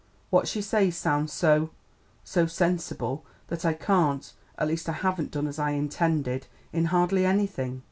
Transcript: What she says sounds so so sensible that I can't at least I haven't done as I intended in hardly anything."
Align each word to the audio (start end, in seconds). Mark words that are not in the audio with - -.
What 0.31 0.47
she 0.47 0.63
says 0.63 0.97
sounds 0.97 1.31
so 1.31 1.69
so 2.23 2.47
sensible 2.47 3.23
that 3.49 3.63
I 3.65 3.73
can't 3.75 4.33
at 4.57 4.67
least 4.67 4.89
I 4.89 4.93
haven't 4.93 5.29
done 5.29 5.45
as 5.45 5.59
I 5.59 5.73
intended 5.73 6.47
in 6.73 6.85
hardly 6.85 7.23
anything." 7.23 7.79